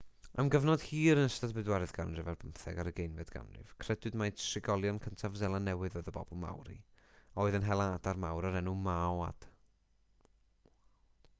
[0.41, 4.29] am gyfnod hir yn ystod y bedwaredd ganrif ar bymtheg a'r ugeinfed ganrif credwyd mai
[4.43, 8.59] trigolion cyntaf seland newydd oedd y bobl maori a oedd yn hela adar mawr o'r
[8.63, 9.47] enw moaod